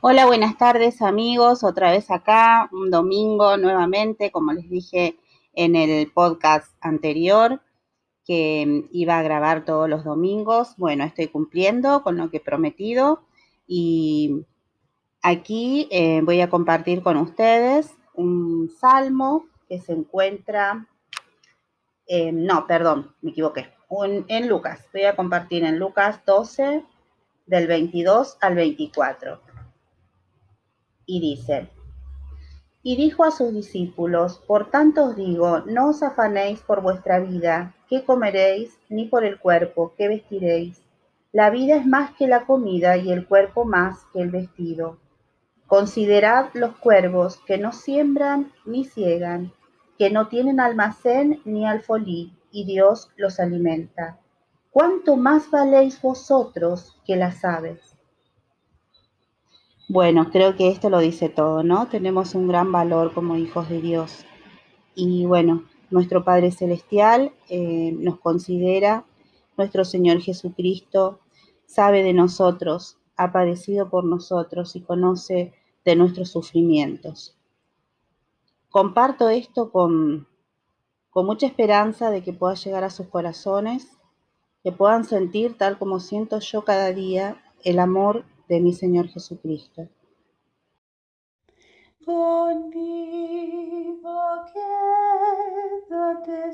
Hola, 0.00 0.26
buenas 0.26 0.56
tardes 0.56 1.02
amigos, 1.02 1.64
otra 1.64 1.90
vez 1.90 2.08
acá, 2.12 2.68
un 2.70 2.88
domingo 2.88 3.56
nuevamente, 3.56 4.30
como 4.30 4.52
les 4.52 4.70
dije 4.70 5.18
en 5.54 5.74
el 5.74 6.12
podcast 6.12 6.72
anterior, 6.80 7.60
que 8.24 8.86
iba 8.92 9.18
a 9.18 9.22
grabar 9.22 9.64
todos 9.64 9.88
los 9.90 10.04
domingos. 10.04 10.76
Bueno, 10.76 11.02
estoy 11.02 11.26
cumpliendo 11.26 12.04
con 12.04 12.16
lo 12.16 12.30
que 12.30 12.36
he 12.36 12.40
prometido 12.40 13.24
y 13.66 14.46
aquí 15.20 15.88
eh, 15.90 16.20
voy 16.22 16.42
a 16.42 16.48
compartir 16.48 17.02
con 17.02 17.16
ustedes 17.16 17.92
un 18.14 18.70
salmo 18.78 19.46
que 19.68 19.80
se 19.80 19.94
encuentra, 19.94 20.86
no, 22.32 22.66
perdón, 22.68 23.16
me 23.20 23.32
equivoqué, 23.32 23.74
en 24.28 24.48
Lucas. 24.48 24.78
Voy 24.92 25.02
a 25.02 25.16
compartir 25.16 25.64
en 25.64 25.80
Lucas 25.80 26.20
12, 26.24 26.84
del 27.46 27.66
22 27.66 28.38
al 28.40 28.54
24 28.54 29.57
y 31.08 31.20
dice, 31.20 31.70
y 32.82 32.96
dijo 32.96 33.24
a 33.24 33.30
sus 33.30 33.52
discípulos, 33.52 34.38
por 34.46 34.70
tanto 34.70 35.06
os 35.06 35.16
digo, 35.16 35.60
no 35.60 35.88
os 35.88 36.02
afanéis 36.02 36.60
por 36.60 36.82
vuestra 36.82 37.18
vida, 37.18 37.74
qué 37.88 38.04
comeréis, 38.04 38.78
ni 38.88 39.06
por 39.06 39.24
el 39.24 39.40
cuerpo, 39.40 39.94
qué 39.96 40.06
vestiréis. 40.06 40.80
La 41.32 41.50
vida 41.50 41.76
es 41.76 41.86
más 41.86 42.12
que 42.12 42.28
la 42.28 42.46
comida 42.46 42.96
y 42.96 43.10
el 43.10 43.26
cuerpo 43.26 43.64
más 43.64 44.04
que 44.12 44.20
el 44.20 44.30
vestido. 44.30 44.98
Considerad 45.66 46.50
los 46.54 46.76
cuervos 46.76 47.38
que 47.46 47.58
no 47.58 47.72
siembran 47.72 48.52
ni 48.64 48.84
ciegan, 48.84 49.52
que 49.98 50.10
no 50.10 50.28
tienen 50.28 50.60
almacén 50.60 51.40
ni 51.44 51.66
alfolí, 51.66 52.32
y 52.50 52.64
Dios 52.64 53.10
los 53.16 53.40
alimenta. 53.40 54.18
¿Cuánto 54.70 55.16
más 55.16 55.50
valéis 55.50 56.00
vosotros 56.00 57.00
que 57.04 57.16
las 57.16 57.44
aves? 57.44 57.87
Bueno, 59.90 60.28
creo 60.30 60.54
que 60.54 60.68
esto 60.68 60.90
lo 60.90 60.98
dice 60.98 61.30
todo, 61.30 61.62
¿no? 61.62 61.88
Tenemos 61.88 62.34
un 62.34 62.46
gran 62.46 62.70
valor 62.70 63.14
como 63.14 63.38
hijos 63.38 63.70
de 63.70 63.80
Dios. 63.80 64.26
Y 64.94 65.24
bueno, 65.24 65.64
nuestro 65.88 66.24
Padre 66.24 66.50
Celestial 66.50 67.32
eh, 67.48 67.92
nos 67.98 68.20
considera, 68.20 69.06
nuestro 69.56 69.86
Señor 69.86 70.20
Jesucristo 70.20 71.20
sabe 71.64 72.02
de 72.02 72.12
nosotros, 72.12 72.98
ha 73.16 73.32
padecido 73.32 73.88
por 73.88 74.04
nosotros 74.04 74.76
y 74.76 74.82
conoce 74.82 75.54
de 75.86 75.96
nuestros 75.96 76.28
sufrimientos. 76.32 77.38
Comparto 78.68 79.30
esto 79.30 79.72
con, 79.72 80.28
con 81.08 81.24
mucha 81.24 81.46
esperanza 81.46 82.10
de 82.10 82.22
que 82.22 82.34
pueda 82.34 82.52
llegar 82.52 82.84
a 82.84 82.90
sus 82.90 83.08
corazones, 83.08 83.88
que 84.62 84.70
puedan 84.70 85.06
sentir, 85.06 85.56
tal 85.56 85.78
como 85.78 85.98
siento 85.98 86.40
yo 86.40 86.62
cada 86.62 86.92
día, 86.92 87.42
el 87.64 87.78
amor 87.78 88.26
de 88.48 88.60
mi 88.60 88.72
Señor 88.72 89.08
Jesucristo. 89.08 89.88
Conmigo 92.04 92.58
quédate, 95.88 96.52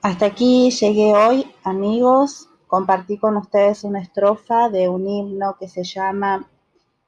Hasta 0.00 0.26
aquí 0.26 0.70
llegué 0.70 1.12
hoy, 1.12 1.46
amigos. 1.62 2.47
Compartí 2.68 3.16
con 3.16 3.38
ustedes 3.38 3.82
una 3.82 4.00
estrofa 4.00 4.68
de 4.68 4.90
un 4.90 5.08
himno 5.08 5.56
que 5.58 5.68
se 5.68 5.84
llama 5.84 6.50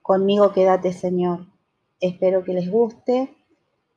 Conmigo 0.00 0.52
quédate, 0.52 0.94
Señor. 0.94 1.46
Espero 2.00 2.42
que 2.44 2.54
les 2.54 2.70
guste. 2.70 3.36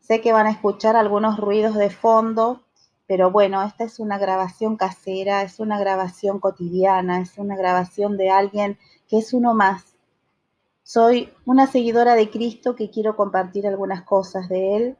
Sé 0.02 0.20
que 0.20 0.34
van 0.34 0.46
a 0.46 0.52
escuchar 0.52 0.98
algunos 0.98 1.40
ruidos 1.40 1.76
de 1.76 1.90
fondo, 1.90 2.64
pero 3.08 3.32
bueno, 3.32 3.64
esta 3.64 3.86
es 3.86 4.02
una 4.02 4.18
grabación 4.18 4.76
casera, 4.76 5.42
es 5.42 5.62
una 5.62 5.80
grabación 5.80 6.42
cotidiana, 6.42 7.22
es 7.22 7.38
una 7.38 7.56
grabación 7.56 8.18
de 8.18 8.30
alguien 8.30 8.78
que 9.08 9.20
es 9.20 9.34
uno 9.34 9.54
más. 9.54 9.96
Soy 10.84 11.32
una 11.46 11.66
seguidora 11.68 12.16
de 12.16 12.30
Cristo 12.30 12.76
que 12.76 12.90
quiero 12.90 13.16
compartir 13.16 13.68
algunas 13.68 14.04
cosas 14.04 14.50
de 14.50 14.76
Él, 14.76 14.98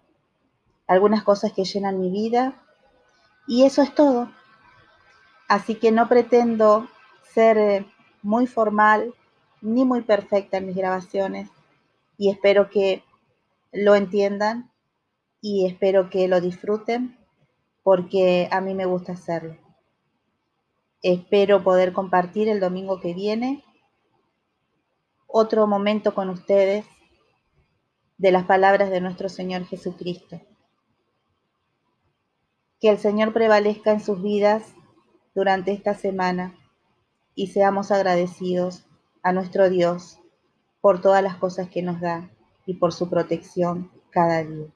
algunas 0.88 1.24
cosas 1.24 1.52
que 1.52 1.66
llenan 1.66 2.00
mi 2.00 2.10
vida 2.10 2.64
y 3.48 3.66
eso 3.66 3.82
es 3.82 3.94
todo. 3.94 4.30
Así 5.48 5.76
que 5.76 5.92
no 5.92 6.08
pretendo 6.08 6.88
ser 7.34 7.58
eh, 7.58 7.86
muy 8.22 8.48
formal 8.48 9.14
ni 9.62 9.86
muy 9.86 10.02
perfecta 10.02 10.58
en 10.58 10.68
mis 10.68 10.76
grabaciones 10.76 11.50
y 12.18 12.30
espero 12.30 12.70
que 12.70 13.04
lo 13.72 13.96
entiendan 13.96 14.72
y 15.42 15.66
espero 15.66 16.10
que 16.10 16.28
lo 16.28 16.42
disfruten 16.42 17.18
porque 17.82 18.48
a 18.52 18.62
mí 18.62 18.74
me 18.74 18.86
gusta 18.86 19.14
hacerlo. 19.14 19.58
Espero 21.02 21.64
poder 21.64 21.92
compartir 21.92 22.48
el 22.48 22.60
domingo 22.60 23.02
que 23.02 23.14
viene 23.14 23.64
otro 25.28 25.68
momento 25.68 26.14
con 26.14 26.30
ustedes 26.30 26.86
de 28.18 28.32
las 28.32 28.46
palabras 28.46 28.90
de 28.90 29.02
nuestro 29.02 29.28
Señor 29.28 29.66
Jesucristo. 29.66 30.40
Que 32.80 32.90
el 32.90 33.00
Señor 33.00 33.34
prevalezca 33.34 33.92
en 33.92 34.00
sus 34.00 34.22
vidas 34.22 34.74
durante 35.36 35.72
esta 35.72 35.94
semana 35.94 36.56
y 37.36 37.48
seamos 37.48 37.92
agradecidos 37.92 38.86
a 39.24 39.32
nuestro 39.32 39.70
Dios 39.70 40.20
por 40.82 41.02
todas 41.02 41.24
las 41.24 41.38
cosas 41.38 41.70
que 41.70 41.82
nos 41.82 42.02
da 42.02 42.30
y 42.66 42.76
por 42.76 42.94
su 42.94 43.10
protección 43.10 43.92
cada 44.12 44.44
día. 44.44 44.68